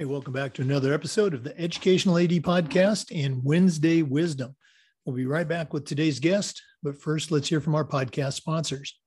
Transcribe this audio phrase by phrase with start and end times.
[0.00, 4.56] Hey, welcome back to another episode of the Educational AD Podcast and Wednesday Wisdom.
[5.04, 8.98] We'll be right back with today's guest, but first, let's hear from our podcast sponsors.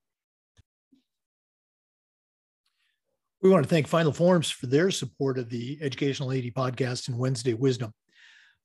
[3.42, 7.18] We want to thank Final Forms for their support of the Educational AD Podcast and
[7.18, 7.92] Wednesday Wisdom.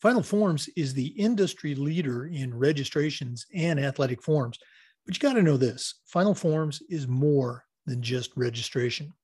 [0.02, 4.58] Final Forms is the industry leader in registrations and athletic forms.
[5.06, 9.14] But you got to know this Final Forms is more than just registration.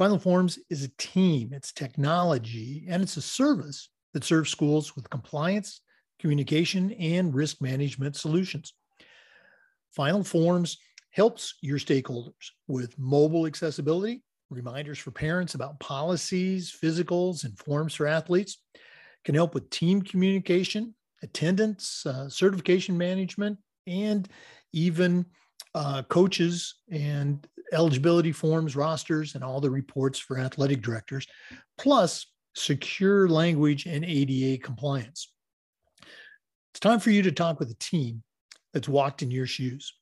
[0.00, 5.10] Final Forms is a team, it's technology, and it's a service that serves schools with
[5.10, 5.82] compliance,
[6.18, 8.72] communication, and risk management solutions.
[9.94, 10.78] Final Forms
[11.10, 18.06] helps your stakeholders with mobile accessibility, reminders for parents about policies, physicals, and forms for
[18.06, 18.56] athletes,
[19.26, 24.30] can help with team communication, attendance, uh, certification management, and
[24.72, 25.26] even
[25.74, 31.26] uh, coaches and eligibility forms, rosters, and all the reports for athletic directors,
[31.78, 35.32] plus secure language and ADA compliance.
[36.72, 38.22] It's time for you to talk with a team
[38.72, 39.94] that's walked in your shoes.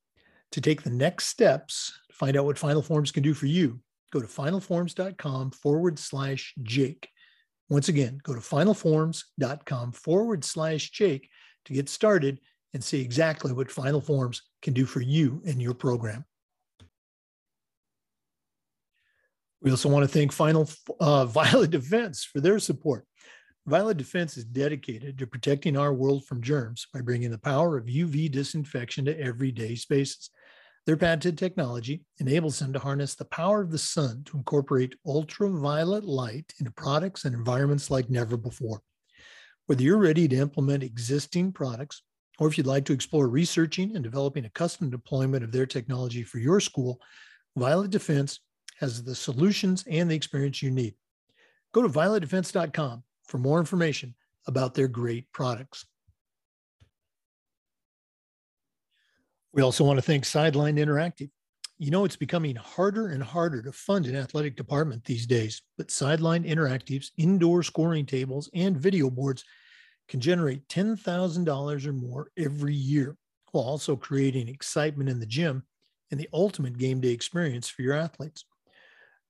[0.53, 3.81] To take the next steps to find out what Final Forms can do for you,
[4.13, 7.09] go to finalforms.com forward slash Jake.
[7.69, 11.29] Once again, go to finalforms.com forward slash Jake
[11.67, 12.41] to get started
[12.73, 16.25] and see exactly what Final Forms can do for you and your program.
[19.61, 20.69] We also want to thank Final
[21.01, 23.05] uh, Violet Defense for their support.
[23.67, 27.85] Violet Defense is dedicated to protecting our world from germs by bringing the power of
[27.85, 30.31] UV disinfection to everyday spaces.
[30.87, 36.05] Their patented technology enables them to harness the power of the sun to incorporate ultraviolet
[36.05, 38.81] light into products and environments like never before.
[39.67, 42.03] Whether you're ready to implement existing products
[42.39, 46.23] or if you'd like to explore researching and developing a custom deployment of their technology
[46.23, 47.03] for your school,
[47.55, 48.41] Violet Defense
[48.79, 50.95] has the solutions and the experience you need.
[51.73, 54.15] Go to violetdefense.com for more information
[54.47, 55.85] about their great products.
[59.53, 61.31] We also want to thank Sideline Interactive.
[61.79, 65.91] You know, it's becoming harder and harder to fund an athletic department these days, but
[65.91, 69.45] Sideline Interactive's indoor scoring tables and video boards
[70.09, 73.17] can generate $10,000 or more every year,
[73.53, 75.63] while also creating excitement in the gym
[76.11, 78.45] and the ultimate game day experience for your athletes.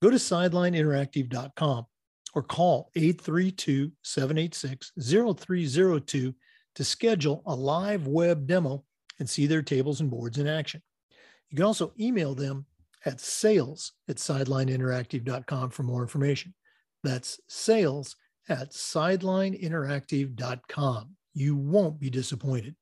[0.01, 1.87] Go to sidelineinteractive.com
[2.35, 6.35] or call 832 786 0302
[6.75, 8.85] to schedule a live web demo
[9.19, 10.81] and see their tables and boards in action.
[11.51, 12.67] You can also email them
[13.05, 16.55] at sales at sidelineinteractive.com for more information.
[17.03, 18.15] That's sales
[18.49, 21.17] at sidelineinteractive.com.
[21.35, 22.75] You won't be disappointed.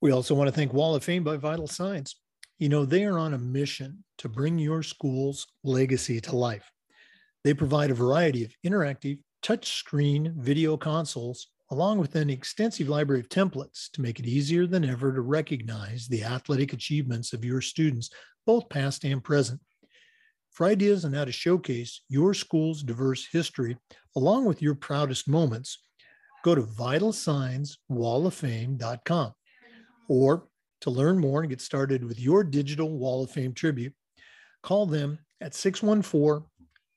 [0.00, 2.16] We also want to thank Wall of Fame by Vital Signs.
[2.58, 6.72] You know, they are on a mission to bring your school's legacy to life.
[7.44, 13.28] They provide a variety of interactive touchscreen video consoles, along with an extensive library of
[13.28, 18.08] templates to make it easier than ever to recognize the athletic achievements of your students,
[18.46, 19.60] both past and present.
[20.50, 23.76] For ideas on how to showcase your school's diverse history,
[24.16, 25.78] along with your proudest moments,
[26.42, 29.32] go to vitalsignswalloffame.com
[30.08, 30.48] or
[30.82, 33.92] to learn more and get started with your digital Wall of Fame tribute,
[34.62, 36.46] call them at 614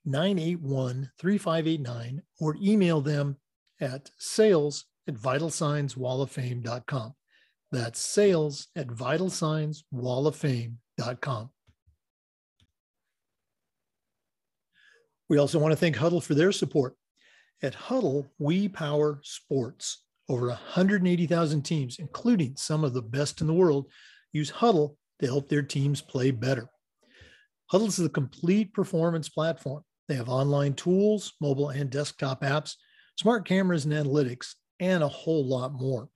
[0.06, 3.36] 981 3589 or email them
[3.82, 7.14] at sales at vitalsignswalloffame.com.
[7.72, 11.50] That's sales at vitalsignswalloffame.com.
[15.30, 16.96] We also want to thank Hudl for their support.
[17.62, 20.04] At Hudl, we power sports.
[20.30, 23.88] Over 180,000 teams, including some of the best in the world,
[24.32, 26.70] use Hudl to help their teams play better.
[27.74, 29.84] Hudl is the complete performance platform.
[30.08, 32.76] They have online tools, mobile and desktop apps,
[33.18, 36.10] smart cameras and analytics, and a whole lot more.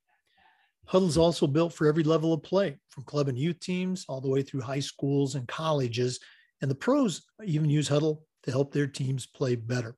[0.87, 4.21] Hudl is also built for every level of play, from club and youth teams all
[4.21, 6.19] the way through high schools and colleges.
[6.61, 9.95] And the pros even use Hudl to help their teams play better.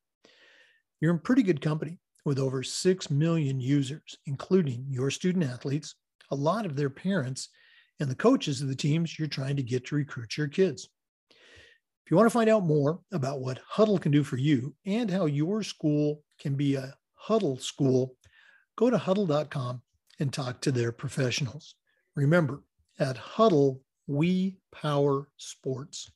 [1.01, 5.95] You're in pretty good company with over 6 million users, including your student athletes,
[6.31, 7.50] a lot of their parents,
[8.00, 10.89] and the coaches of the teams you're trying to get to recruit your kids.
[11.31, 15.10] If you want to find out more about what Hudl can do for you and
[15.10, 16.94] how your school can be a
[17.27, 18.16] Hudl school,
[18.75, 19.81] go to hudl.com
[20.19, 21.75] and talk to their professionals.
[22.16, 22.63] Remember,
[23.00, 26.12] at Hudl, we power sports.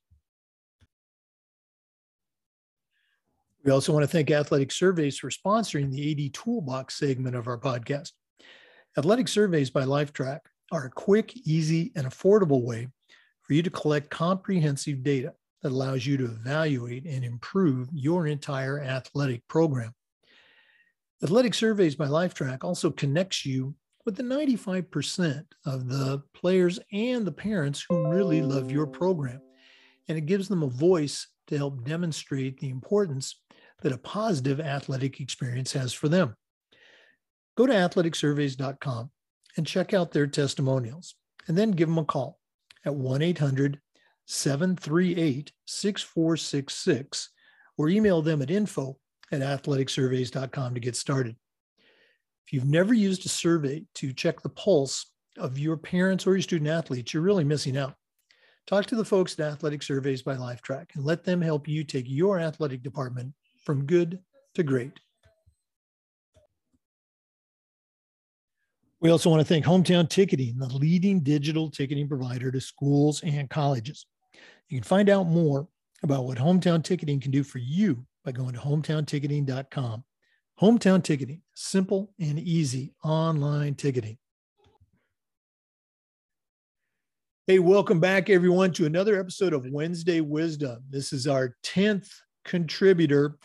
[3.70, 7.60] We also want to thank Athletic Surveys for sponsoring the AD Toolbox segment of our
[7.60, 8.14] podcast.
[8.98, 10.40] Athletic Surveys by Lifetrack
[10.72, 12.88] are a quick, easy, and affordable way
[13.44, 18.82] for you to collect comprehensive data that allows you to evaluate and improve your entire
[18.82, 19.94] athletic program.
[21.22, 27.32] Athletic Surveys by Lifetrack also connects you with the 95% of the players and the
[27.32, 29.42] parents who really love your program.
[30.08, 33.36] And it gives them a voice to help demonstrate the importance
[33.82, 36.36] that a positive athletic experience has for them.
[37.58, 39.12] Go to athleticsurveys.com
[39.58, 41.16] and check out their testimonials,
[41.48, 42.40] and then give them a call
[42.86, 43.80] at 1 800
[44.26, 47.30] 738 6466
[47.78, 48.98] or email them at info
[49.32, 51.36] at athleticsurveys.com to get started.
[52.46, 56.42] If you've never used a survey to check the pulse of your parents or your
[56.42, 57.96] student athletes, you're really missing out.
[58.68, 62.06] Talk to the folks at Athletic Surveys by Lifetrack and let them help you take
[62.08, 63.34] your athletic department
[63.70, 64.18] from good
[64.56, 65.00] to great.
[69.00, 73.48] We also want to thank Hometown Ticketing, the leading digital ticketing provider to schools and
[73.48, 74.08] colleges.
[74.70, 75.68] You can find out more
[76.02, 80.04] about what Hometown Ticketing can do for you by going to hometownticketing.com.
[80.60, 84.18] Hometown Ticketing, simple and easy online ticketing.
[87.46, 90.82] Hey, welcome back, everyone, to another episode of Wednesday Wisdom.
[90.90, 92.10] This is our 10th
[92.50, 93.38] contributor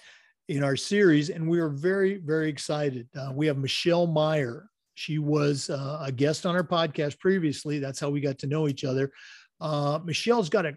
[0.49, 3.07] in our series, and we are very, very excited.
[3.15, 4.67] Uh, we have Michelle Meyer.
[4.95, 7.79] She was uh, a guest on our podcast previously.
[7.79, 9.13] That's how we got to know each other.
[9.61, 10.77] Uh, Michelle's got a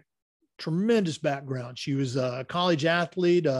[0.58, 1.78] tremendous background.
[1.78, 3.52] She was a college athlete, a,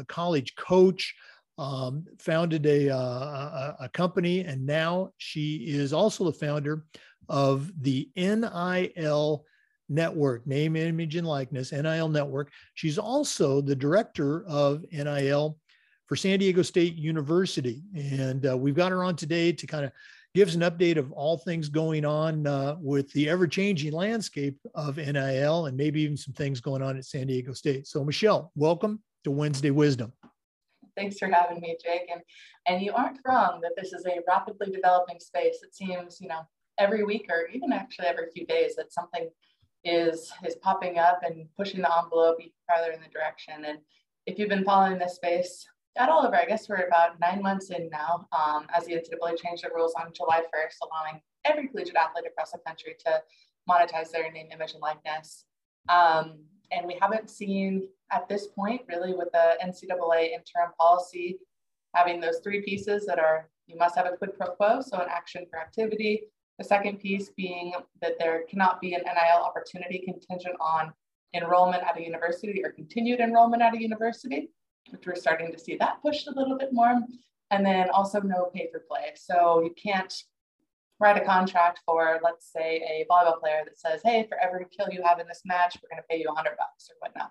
[0.00, 1.14] a college coach,
[1.58, 6.84] um, founded a, a, a, company, and now she is also the founder
[7.28, 9.44] of the NIL
[9.88, 12.50] Network, Name, Image, and Likeness, NIL Network.
[12.74, 15.58] She's also the director of NIL
[16.06, 17.82] for San Diego State University.
[17.94, 19.92] And uh, we've got her on today to kind of
[20.34, 24.58] give us an update of all things going on uh, with the ever changing landscape
[24.74, 27.86] of NIL and maybe even some things going on at San Diego State.
[27.86, 30.12] So, Michelle, welcome to Wednesday Wisdom.
[30.96, 32.08] Thanks for having me, Jake.
[32.12, 32.20] And,
[32.66, 35.58] and you aren't wrong that this is a rapidly developing space.
[35.62, 36.40] It seems, you know,
[36.78, 39.28] every week or even actually every few days that something
[39.84, 43.64] is is popping up and pushing the envelope farther in the direction.
[43.66, 43.78] And
[44.26, 45.66] if you've been following this space
[45.96, 49.38] at all over, I guess we're about nine months in now, um, as the NCAA
[49.38, 53.22] changed the rules on July 1st, allowing every collegiate athlete across the country to
[53.68, 55.44] monetize their name, image, and likeness.
[55.88, 56.38] Um,
[56.72, 61.38] and we haven't seen at this point, really, with the NCAA interim policy,
[61.94, 65.08] having those three pieces that are you must have a quid pro quo, so an
[65.08, 66.24] action for activity.
[66.58, 70.92] The second piece being that there cannot be an NIL opportunity contingent on
[71.34, 74.50] enrollment at a university or continued enrollment at a university
[74.90, 77.00] which we're starting to see that pushed a little bit more.
[77.50, 79.12] And then also no pay for play.
[79.16, 80.12] So you can't
[80.98, 84.88] write a contract for, let's say, a volleyball player that says, hey, for every kill
[84.90, 87.30] you have in this match, we're going to pay you 100 bucks or whatnot.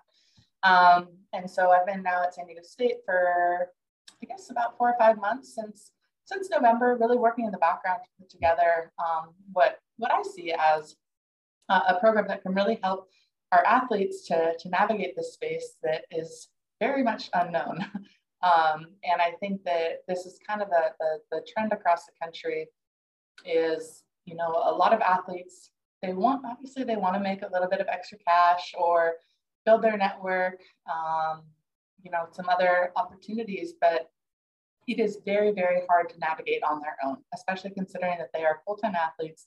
[0.62, 3.68] Um, and so I've been now at San Diego State for,
[4.22, 5.90] I guess, about four or five months since
[6.24, 10.52] since November, really working in the background to put together um, what what I see
[10.52, 10.96] as
[11.68, 13.08] uh, a program that can really help
[13.52, 16.48] our athletes to, to navigate this space that is
[16.80, 17.84] very much unknown.
[18.44, 22.12] Um, and I think that this is kind of the, the, the trend across the
[22.22, 22.68] country
[23.46, 25.70] is, you know, a lot of athletes,
[26.02, 29.14] they want, obviously they want to make a little bit of extra cash or
[29.64, 30.60] build their network,
[30.92, 31.44] um,
[32.02, 34.10] you know, some other opportunities, but
[34.86, 38.60] it is very, very hard to navigate on their own, especially considering that they are
[38.66, 39.46] full-time athletes,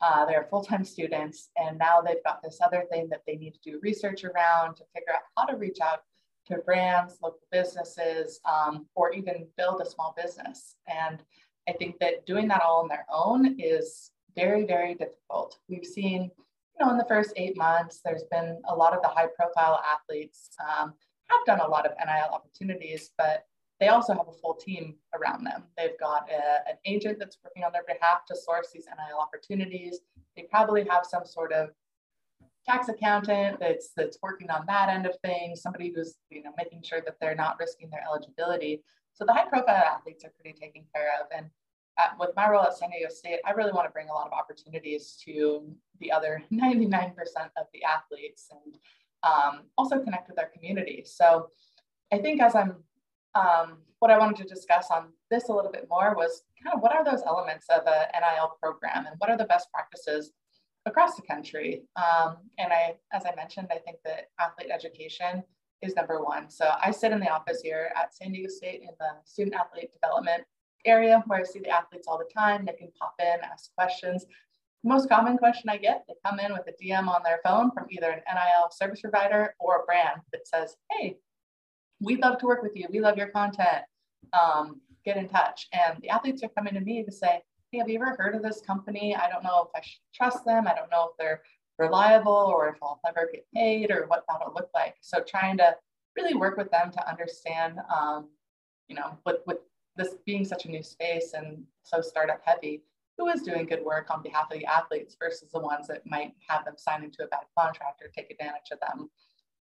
[0.00, 3.70] uh, they're full-time students, and now they've got this other thing that they need to
[3.70, 6.00] do research around to figure out how to reach out
[6.46, 10.76] to brands, local businesses, um, or even build a small business.
[10.86, 11.22] And
[11.68, 15.58] I think that doing that all on their own is very, very difficult.
[15.68, 19.08] We've seen, you know, in the first eight months, there's been a lot of the
[19.08, 20.92] high profile athletes um,
[21.28, 23.44] have done a lot of NIL opportunities, but
[23.80, 25.64] they also have a full team around them.
[25.76, 30.00] They've got a, an agent that's working on their behalf to source these NIL opportunities.
[30.36, 31.70] They probably have some sort of
[32.66, 36.82] tax accountant that's that's working on that end of things, somebody who's you know making
[36.82, 38.82] sure that they're not risking their eligibility.
[39.12, 41.26] So the high profile athletes are pretty taken care of.
[41.34, 41.46] And
[41.98, 44.26] at, with my role at San Diego State, I really want to bring a lot
[44.26, 47.14] of opportunities to the other 99%
[47.56, 48.78] of the athletes and
[49.22, 51.02] um, also connect with our community.
[51.06, 51.48] So
[52.12, 52.76] I think as I'm,
[53.36, 56.80] um, what I wanted to discuss on this a little bit more was kind of
[56.80, 60.32] what are those elements of a NIL program and what are the best practices
[60.86, 61.82] across the country.
[61.96, 65.42] Um, and I, as I mentioned, I think that athlete education
[65.82, 66.48] is number one.
[66.48, 69.90] So I sit in the office here at San Diego State in the student athlete
[69.92, 70.44] development
[70.84, 72.64] area where I see the athletes all the time.
[72.64, 74.24] They can pop in, ask questions.
[74.84, 77.86] most common question I get, they come in with a DM on their phone from
[77.90, 81.16] either an NIL service provider or a brand that says, hey,
[82.00, 82.86] we'd love to work with you.
[82.90, 83.84] We love your content.
[84.32, 85.68] Um, get in touch.
[85.72, 88.42] And the athletes are coming to me to say, hey, have you ever heard of
[88.42, 89.14] this company?
[89.14, 90.66] I don't know if I should trust them.
[90.66, 91.42] I don't know if they're
[91.78, 94.96] reliable or if I'll ever get paid or what that'll look like.
[95.00, 95.76] So trying to
[96.16, 98.28] really work with them to understand, um,
[98.88, 99.58] you know, with, with
[99.96, 102.82] this being such a new space and so startup heavy,
[103.18, 106.32] who is doing good work on behalf of the athletes versus the ones that might
[106.48, 109.08] have them sign into a bad contract or take advantage of them.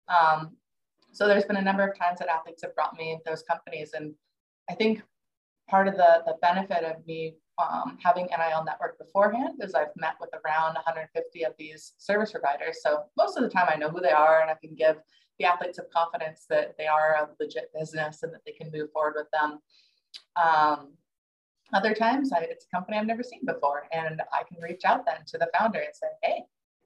[0.08, 0.58] Um,
[1.12, 3.92] so there's been a number of times that athletes have brought me those companies.
[3.94, 4.14] And
[4.70, 5.02] I think
[5.70, 10.16] part of the, the benefit of me um, having NIL network beforehand is I've met
[10.20, 12.80] with around 150 of these service providers.
[12.82, 14.98] So most of the time I know who they are and I can give
[15.40, 18.92] the athletes of confidence that they are a legit business and that they can move
[18.92, 19.60] forward with them.
[20.36, 20.94] Um,
[21.74, 25.06] other times, I, it's a company I've never seen before, and I can reach out
[25.06, 26.44] then to the founder and say, "Hey,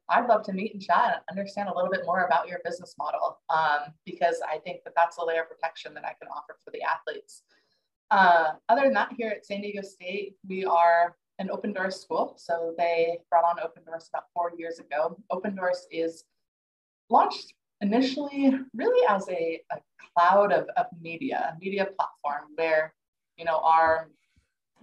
[0.09, 2.95] I'd love to meet and chat and understand a little bit more about your business
[2.97, 6.57] model, um, because I think that that's a layer of protection that I can offer
[6.63, 7.43] for the athletes."
[8.11, 12.35] Uh, other than that, here at San Diego State, we are an Opendorse school.
[12.37, 15.17] So they brought on Opendorse about four years ago.
[15.31, 16.25] Opendorse is
[17.09, 19.77] launched initially really as a, a
[20.15, 22.93] cloud of, of media, a media platform where
[23.37, 24.09] you know our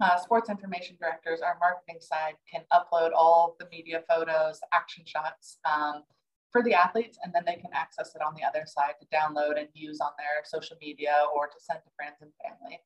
[0.01, 5.57] uh, sports information directors, our marketing side can upload all the media photos, action shots
[5.65, 6.03] um,
[6.51, 9.59] for the athletes, and then they can access it on the other side to download
[9.59, 12.79] and use on their social media or to send to friends and family.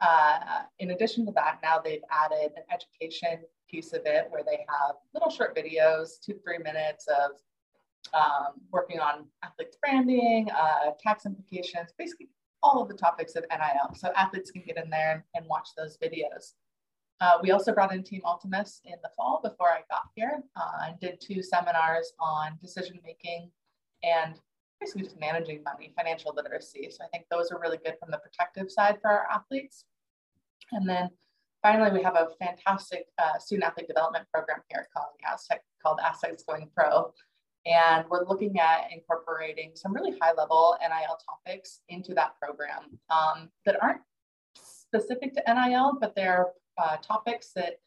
[0.00, 4.64] Uh, in addition to that, now they've added an education piece of it where they
[4.68, 7.32] have little short videos, two three minutes of
[8.12, 12.28] um, working on athletes branding, uh, tax implications, basically
[12.64, 13.94] all of the topics of NIL.
[13.94, 16.54] So athletes can get in there and, and watch those videos.
[17.20, 20.86] Uh, we also brought in Team Ultimus in the fall before I got here uh,
[20.88, 23.50] and did two seminars on decision making
[24.02, 24.40] and
[24.80, 26.88] basically just managing money, financial literacy.
[26.90, 29.84] So I think those are really good from the protective side for our athletes.
[30.72, 31.10] And then
[31.62, 36.42] finally, we have a fantastic uh, student athlete development program here called Aztec, called Aztecs
[36.42, 37.12] Going Pro.
[37.66, 43.50] And we're looking at incorporating some really high level NIL topics into that program um,
[43.64, 44.02] that aren't
[44.54, 47.80] specific to NIL, but they're uh, topics that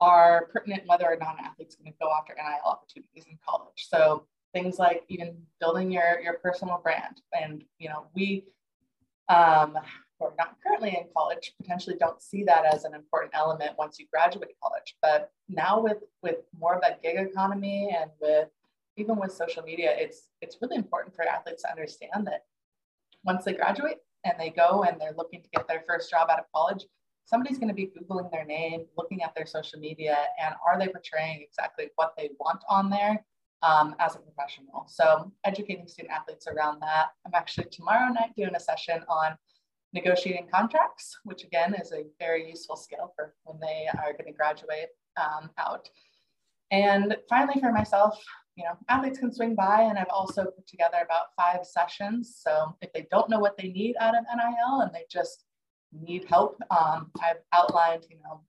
[0.00, 3.86] are pertinent whether or not an athlete's going to go after NIL opportunities in college.
[3.88, 4.24] So
[4.54, 7.20] things like even building your, your personal brand.
[7.38, 8.44] And, you know, we,
[9.28, 9.76] um,
[10.20, 14.06] are not currently in college potentially don't see that as an important element once you
[14.12, 14.96] graduate college.
[15.00, 18.48] But now with, with more of that gig economy and with
[19.00, 22.44] even with social media, it's it's really important for athletes to understand that
[23.24, 26.38] once they graduate and they go and they're looking to get their first job out
[26.38, 26.84] of college,
[27.24, 30.88] somebody's going to be Googling their name, looking at their social media, and are they
[30.88, 33.24] portraying exactly what they want on there
[33.62, 34.84] um, as a professional?
[34.88, 37.08] So, educating student athletes around that.
[37.24, 39.36] I'm actually tomorrow night doing a session on
[39.92, 44.32] negotiating contracts, which again is a very useful skill for when they are going to
[44.32, 45.88] graduate um, out.
[46.70, 48.22] And finally, for myself,
[48.60, 52.38] you know, athletes can swing by and I've also put together about five sessions.
[52.44, 55.44] So if they don't know what they need out of NIL and they just
[55.92, 58.42] need help, um, I've outlined, you know,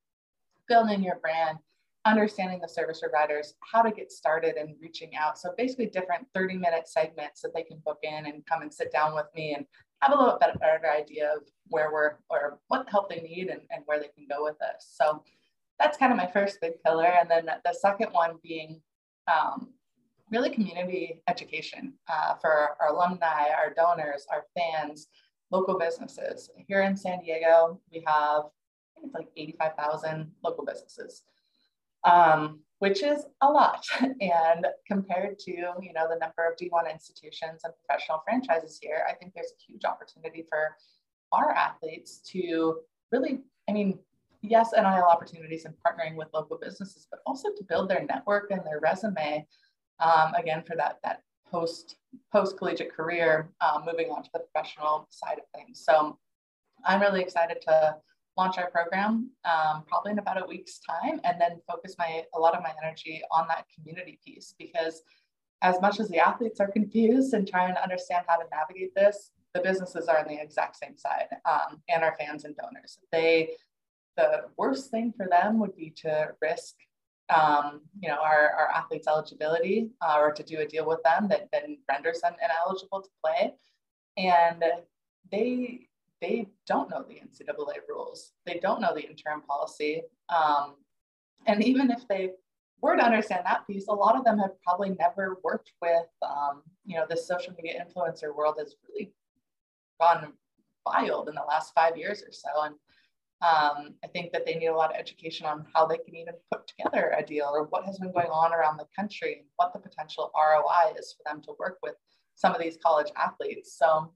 [0.68, 1.60] building your brand,
[2.04, 5.38] understanding the service providers, how to get started and reaching out.
[5.40, 8.92] So basically different 30 minute segments that they can book in and come and sit
[8.92, 9.66] down with me and
[10.02, 13.62] have a little bit better idea of where we're or what help they need and,
[13.70, 14.92] and where they can go with this.
[14.94, 15.24] So
[15.80, 17.06] that's kind of my first big pillar.
[17.06, 18.82] And then the second one being
[19.32, 19.70] um,
[20.32, 25.08] really community education uh, for our alumni, our donors, our fans,
[25.52, 26.50] local businesses.
[26.68, 28.44] Here in San Diego, we have
[29.04, 31.24] it's like 85,000 local businesses,
[32.04, 33.86] um, which is a lot.
[34.22, 39.14] And compared to you know the number of D1 institutions and professional franchises here, I
[39.14, 40.76] think there's a huge opportunity for
[41.32, 42.80] our athletes to
[43.12, 44.00] really, I mean,
[44.42, 48.62] yes, NIL opportunities and partnering with local businesses, but also to build their network and
[48.66, 49.46] their resume
[50.02, 51.96] um, again, for that, that post,
[52.32, 55.84] post collegiate career, um, moving on to the professional side of things.
[55.84, 56.18] So
[56.86, 57.98] I'm really excited to
[58.38, 62.40] launch our program um, probably in about a week's time and then focus my a
[62.40, 65.04] lot of my energy on that community piece because
[65.62, 69.32] as much as the athletes are confused and trying to understand how to navigate this
[69.54, 73.50] the businesses are on the exact same side um, and our fans and donors they
[74.18, 76.76] the worst thing for them would be to risk
[77.32, 81.28] um, you know, our, our athletes' eligibility uh, or to do a deal with them
[81.30, 83.54] that then renders them ineligible to play.
[84.18, 84.64] And
[85.32, 85.88] they
[86.22, 88.34] they don't know the NCAA rules.
[88.46, 90.04] They don't know the interim policy.
[90.30, 90.76] Um,
[91.48, 92.32] and even if they
[92.80, 96.62] were to understand that piece, a lot of them have probably never worked with, um,
[96.86, 99.12] you know, the social media influencer world has really
[100.00, 100.34] gone
[100.86, 102.50] wild in the last five years or so.
[102.64, 102.76] And
[103.42, 106.36] um, I think that they need a lot of education on how they can even
[106.52, 109.74] put together a deal or what has been going on around the country and what
[109.74, 111.96] the potential ROI is for them to work with
[112.36, 113.76] some of these college athletes.
[113.78, 114.14] So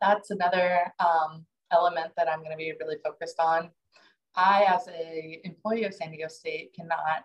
[0.00, 3.70] that's another um, element that I'm going to be really focused on.
[4.34, 7.24] I, as a employee of San Diego State, cannot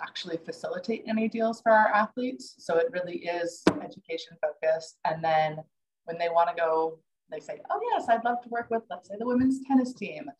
[0.00, 2.54] actually facilitate any deals for our athletes.
[2.58, 4.98] So it really is education focused.
[5.04, 5.58] And then
[6.04, 6.98] when they want to go,
[7.30, 10.30] they say, oh, yes, I'd love to work with, let's say, the women's tennis team.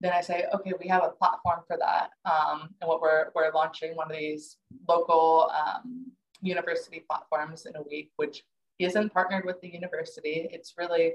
[0.00, 2.10] Then I say, okay, we have a platform for that.
[2.24, 4.56] Um, and what we're, we're launching one of these
[4.88, 6.06] local um,
[6.40, 8.42] university platforms in a week, which
[8.78, 10.48] isn't partnered with the university.
[10.50, 11.14] It's really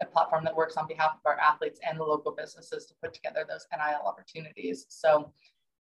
[0.00, 3.14] a platform that works on behalf of our athletes and the local businesses to put
[3.14, 4.86] together those NIL opportunities.
[4.88, 5.32] So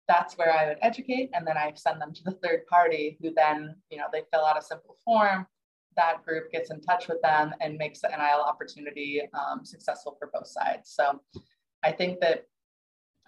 [0.06, 3.32] that's where I would educate, and then I send them to the third party, who
[3.34, 5.46] then, you know, they fill out a simple form.
[5.96, 10.30] That group gets in touch with them and makes the NIL opportunity um, successful for
[10.32, 10.90] both sides.
[10.90, 11.20] So
[11.82, 12.46] I think that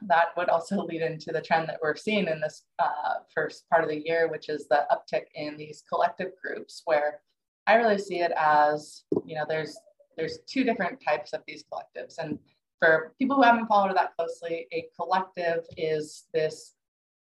[0.02, 3.84] that would also lead into the trend that we're seeing in this uh, first part
[3.84, 7.20] of the year, which is the uptick in these collective groups, where
[7.66, 9.76] I really see it as, you know, there's
[10.16, 12.38] there's two different types of these collectives, and
[12.78, 16.74] for people who haven't followed that closely, a collective is this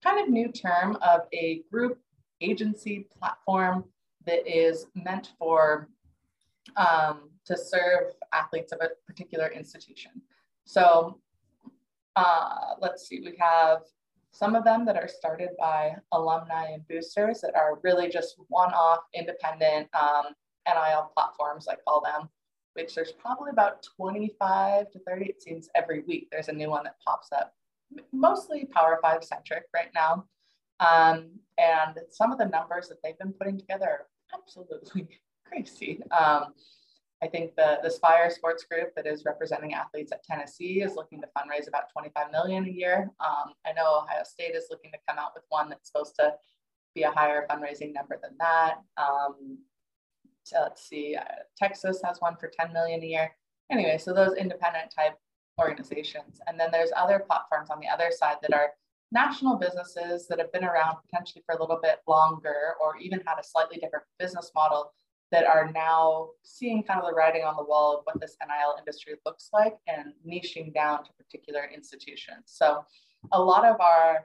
[0.05, 1.99] kind of new term of a group
[2.41, 3.85] agency platform
[4.27, 5.89] that is meant for
[6.77, 10.11] um, to serve athletes of a particular institution.
[10.65, 11.21] So
[12.17, 13.83] uh, let's see, we have
[14.33, 19.01] some of them that are started by alumni and boosters that are really just one-off
[19.15, 20.35] independent um,
[20.67, 22.29] NIL platforms, I call them
[22.77, 26.85] which there's probably about 25 to 30, it seems every week there's a new one
[26.85, 27.55] that pops up,
[28.13, 30.27] mostly Power Five centric right now.
[30.79, 35.09] Um, and some of the numbers that they've been putting together are absolutely
[35.47, 36.03] crazy.
[36.11, 36.55] Um,
[37.23, 41.21] I think the, the Spyre Sports Group that is representing athletes at Tennessee is looking
[41.23, 43.11] to fundraise about 25 million a year.
[43.21, 46.35] Um, I know Ohio State is looking to come out with one that's supposed to
[46.95, 48.77] be a higher fundraising number than that.
[48.99, 49.59] Um,
[50.45, 51.25] so let's see, uh,
[51.57, 53.35] Texas has one for 10 million a year.
[53.71, 55.15] Anyway, so those independent type
[55.59, 56.39] organizations.
[56.47, 58.73] And then there's other platforms on the other side that are
[59.13, 63.39] national businesses that have been around potentially for a little bit longer or even had
[63.39, 64.93] a slightly different business model
[65.33, 68.77] that are now seeing kind of the writing on the wall of what this NIL
[68.79, 72.45] industry looks like and niching down to particular institutions.
[72.47, 72.85] So
[73.33, 74.25] a lot of our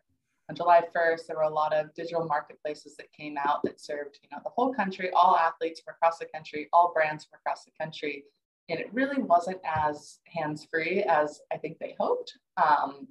[0.49, 4.19] on July 1st, there were a lot of digital marketplaces that came out that served,
[4.21, 7.63] you know, the whole country, all athletes from across the country, all brands from across
[7.63, 8.25] the country.
[8.67, 12.33] And it really wasn't as hands-free as I think they hoped.
[12.57, 13.07] Um,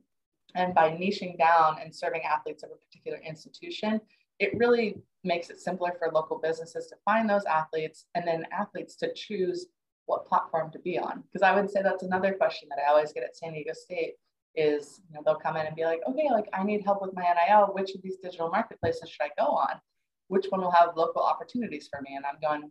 [0.54, 4.00] and by niching down and serving athletes of a particular institution,
[4.38, 8.96] it really makes it simpler for local businesses to find those athletes and then athletes
[8.96, 9.66] to choose
[10.06, 11.22] what platform to be on.
[11.22, 14.14] Because I would say that's another question that I always get at San Diego State
[14.56, 17.14] is you know they'll come in and be like okay like i need help with
[17.14, 19.80] my nil which of these digital marketplaces should i go on?
[20.28, 22.16] Which one will have local opportunities for me?
[22.16, 22.70] And i'm going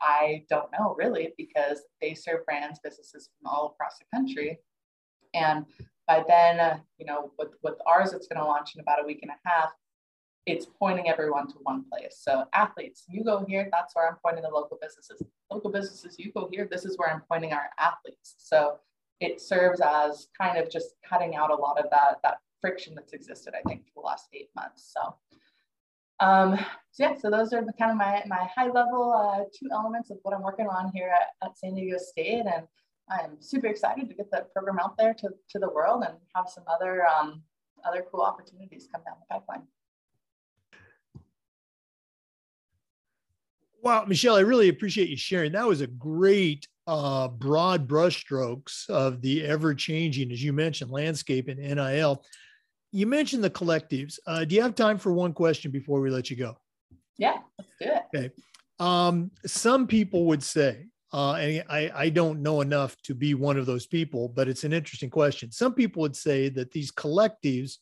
[0.00, 4.58] i don't know really because they serve brands businesses from all across the country.
[5.32, 5.64] And
[6.06, 9.06] by then uh, you know with, with ours it's going to launch in about a
[9.06, 9.70] week and a half
[10.46, 14.42] it's pointing everyone to one place so athletes you go here that's where i'm pointing
[14.42, 18.34] the local businesses local businesses you go here this is where i'm pointing our athletes
[18.38, 18.78] so
[19.20, 23.12] it serves as kind of just cutting out a lot of that, that friction that's
[23.12, 24.92] existed, I think, for the last eight months.
[24.94, 25.14] So,
[26.20, 26.58] um,
[26.92, 30.10] so yeah, so those are the kind of my, my high level uh, two elements
[30.10, 32.44] of what I'm working on here at, at San Diego State.
[32.46, 32.66] And
[33.08, 36.48] I'm super excited to get that program out there to, to the world and have
[36.48, 37.42] some other, um,
[37.86, 39.62] other cool opportunities come down the pipeline.
[43.82, 45.52] Wow, Michelle, I really appreciate you sharing.
[45.52, 51.50] That was a great uh, broad brushstrokes of the ever changing, as you mentioned, landscape
[51.50, 52.24] in NIL.
[52.92, 54.18] You mentioned the collectives.
[54.26, 56.56] Uh, do you have time for one question before we let you go?
[57.18, 58.02] Yeah, let's do it.
[58.14, 58.30] Okay.
[58.78, 63.56] Um, some people would say, uh, and I, I don't know enough to be one
[63.56, 65.52] of those people, but it's an interesting question.
[65.52, 67.76] Some people would say that these collectives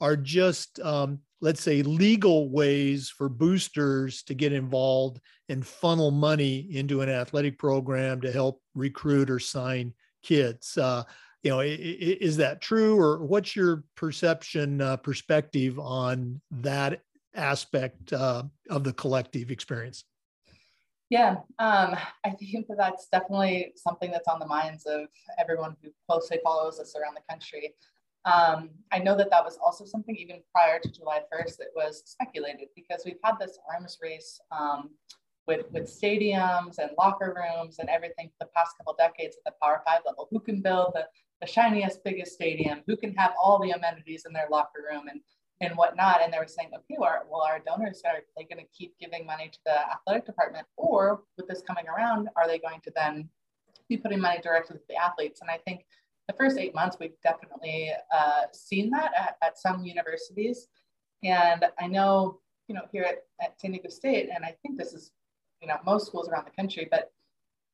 [0.00, 6.68] are just um, let's say legal ways for boosters to get involved and funnel money
[6.70, 11.02] into an athletic program to help recruit or sign kids uh,
[11.42, 17.02] you know is that true or what's your perception uh, perspective on that
[17.34, 20.04] aspect uh, of the collective experience
[21.10, 25.02] yeah um, i think that that's definitely something that's on the minds of
[25.38, 27.74] everyone who closely follows us around the country
[28.24, 32.02] Um, I know that that was also something even prior to July 1st that was
[32.04, 34.90] speculated because we've had this arms race um,
[35.46, 39.56] with, with stadiums and locker rooms and everything for the past couple decades at the
[39.62, 40.28] Power Five level.
[40.30, 41.06] Who can build the,
[41.40, 42.82] the shiniest, biggest stadium?
[42.86, 45.20] Who can have all the amenities in their locker room and,
[45.60, 46.20] and whatnot?
[46.22, 49.26] And they were saying, okay, well, well our donors are they going to keep giving
[49.26, 53.28] money to the athletic department, or with this coming around, are they going to then
[53.88, 55.40] be putting money directly to the athletes?
[55.40, 55.84] And I think
[56.28, 60.68] the first eight months, we've definitely uh, seen that at, at, some universities.
[61.24, 64.92] And I know, you know, here at, at San Diego State, and I think this
[64.92, 65.10] is,
[65.60, 67.10] you know, most schools around the country, but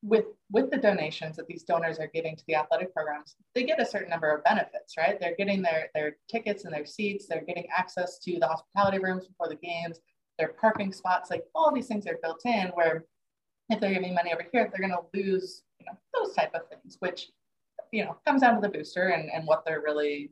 [0.03, 3.81] with, with the donations that these donors are giving to the athletic programs, they get
[3.81, 5.19] a certain number of benefits, right?
[5.21, 9.27] They're getting their, their tickets and their seats, they're getting access to the hospitality rooms
[9.27, 9.99] before the games,
[10.39, 13.05] their parking spots, like all these things are built in where
[13.71, 16.69] if they're giving money over here, they're going to lose, you know, those type of
[16.69, 17.31] things, which
[17.93, 20.31] you know, comes down to the booster and, and what they're really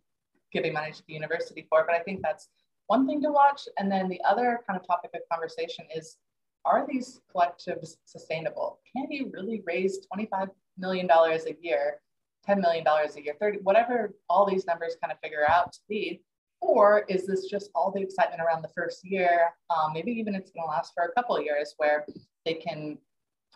[0.53, 1.85] giving money to the university for.
[1.87, 2.48] But I think that's
[2.87, 3.62] one thing to watch.
[3.79, 6.16] And then the other kind of topic of conversation is,
[6.64, 8.81] are these collectives sustainable?
[8.96, 10.48] Can you really raise $25
[10.79, 12.00] million a year,
[12.48, 16.22] $10 million a year, 30, whatever all these numbers kind of figure out to be?
[16.61, 19.50] Or is this just all the excitement around the first year?
[19.68, 22.07] Um, maybe even it's going to last for a couple years where
[22.46, 22.98] they can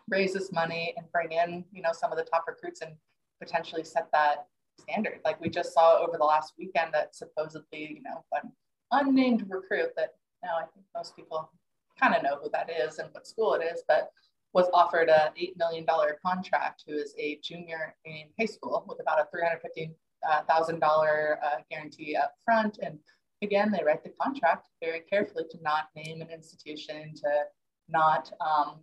[0.09, 2.93] raise this money and bring in, you know, some of the top recruits and
[3.41, 4.47] potentially set that
[4.81, 5.21] standard.
[5.25, 8.53] Like we just saw over the last weekend that supposedly, you know, an
[8.93, 11.51] unnamed recruit that now I think most people
[12.01, 14.11] kind of know who that is and what school it is, but
[14.55, 15.87] was offered a $8 million
[16.25, 20.83] contract who is a junior in high school with about a $350,000
[21.43, 22.79] uh, guarantee up front.
[22.83, 22.99] And
[23.43, 27.43] again, they write the contract very carefully to not name an institution, to
[27.89, 28.81] not um,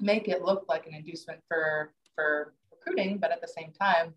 [0.00, 4.12] make it look like an inducement for, for recruiting, but at the same time,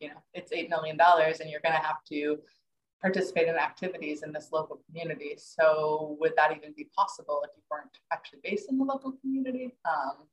[0.00, 2.38] you know, it's $8 million and you're going to have to
[3.00, 5.34] participate in activities in this local community.
[5.36, 9.74] So would that even be possible if you weren't actually based in the local community?
[9.84, 10.26] Um,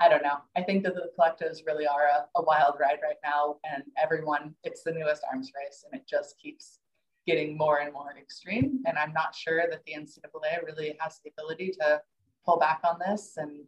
[0.00, 0.38] I don't know.
[0.56, 4.54] I think that the collectives really are a, a, wild ride right now, and everyone,
[4.64, 6.78] it's the newest arms race, and it just keeps
[7.26, 8.82] getting more and more extreme.
[8.86, 12.02] And I'm not sure that the NCAA really has the ability to
[12.44, 13.64] pull back on this and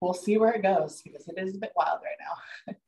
[0.00, 2.74] we'll see where it goes because it is a bit wild right now.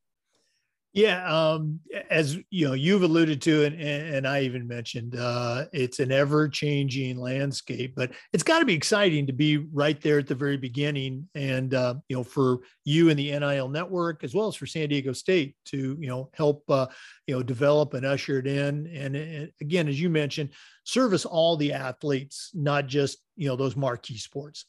[0.98, 1.78] yeah, um,
[2.10, 7.20] as you know, you've alluded to and, and I even mentioned, uh, it's an ever-changing
[7.20, 7.94] landscape.
[7.94, 11.72] But it's got to be exciting to be right there at the very beginning, and
[11.72, 15.12] uh, you know, for you and the NIL network, as well as for San Diego
[15.12, 16.88] State, to you know help uh,
[17.28, 18.88] you know develop and usher it in.
[18.92, 20.50] And, and again, as you mentioned,
[20.82, 24.66] service all the athletes, not just you know those marquee sports.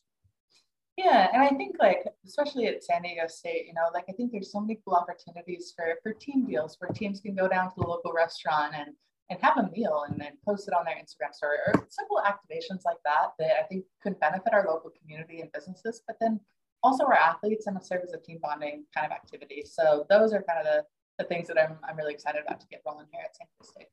[1.00, 4.34] Yeah, and I think like especially at San Diego State, you know, like I think
[4.34, 7.76] there's so many cool opportunities for for team deals where teams can go down to
[7.78, 8.90] the local restaurant and
[9.30, 12.82] and have a meal and then post it on their Instagram story or simple activations
[12.84, 16.42] like that that I think could benefit our local community and businesses, but then
[16.84, 19.64] also our athletes and serve as a team bonding kind of activity.
[19.66, 20.84] So those are kind of the,
[21.20, 23.72] the things that I'm, I'm really excited about to get rolling here at San Diego
[23.72, 23.88] State.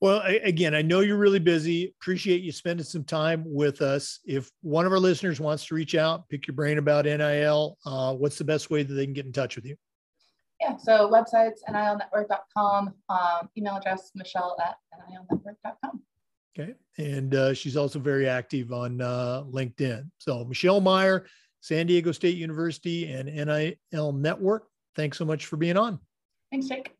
[0.00, 1.92] Well, again, I know you're really busy.
[2.00, 4.20] Appreciate you spending some time with us.
[4.24, 8.14] If one of our listeners wants to reach out, pick your brain about NIL, uh,
[8.14, 9.76] what's the best way that they can get in touch with you?
[10.60, 14.76] Yeah, so websites, nilnetwork.com, um, email address, michelle at
[15.10, 16.02] nilnetwork.com.
[16.58, 16.74] Okay.
[16.96, 20.10] And uh, she's also very active on uh, LinkedIn.
[20.18, 21.26] So Michelle Meyer,
[21.60, 24.68] San Diego State University and NIL Network.
[24.96, 26.00] Thanks so much for being on.
[26.50, 26.97] Thanks, Jake.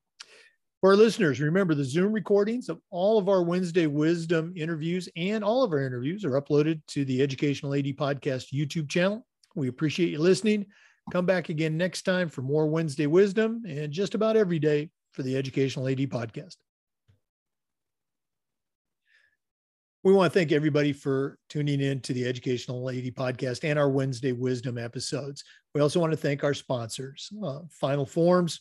[0.81, 5.43] For our listeners, remember the Zoom recordings of all of our Wednesday Wisdom interviews and
[5.43, 9.27] all of our interviews are uploaded to the Educational AD Podcast YouTube channel.
[9.57, 10.67] We appreciate you listening.
[11.11, 15.25] Come back again next time for more Wednesday Wisdom and just about every day for
[15.25, 16.55] the Educational AD Podcast.
[20.05, 23.91] We want to thank everybody for tuning in to the Educational AD Podcast and our
[23.91, 25.43] Wednesday Wisdom episodes.
[25.75, 28.61] We also want to thank our sponsors, uh, Final Forms,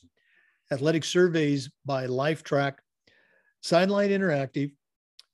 [0.71, 2.75] athletic surveys by Lifetrack,
[3.61, 4.71] Sideline Interactive,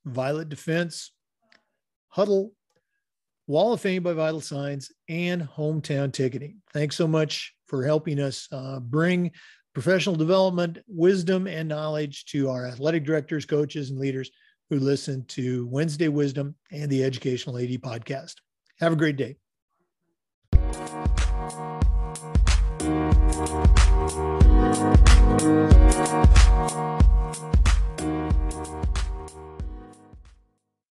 [0.06, 1.12] Violet Defense,
[2.15, 2.52] Hudl,
[3.48, 6.62] Wall of Fame by Vital Signs, and Hometown Ticketing.
[6.72, 9.32] Thanks so much for helping us uh, bring
[9.74, 14.32] professional development, wisdom, and knowledge to our athletic directors, coaches, and leaders
[14.69, 18.36] who listen to Wednesday Wisdom and the Educational AD podcast.
[18.80, 19.38] Have a great day.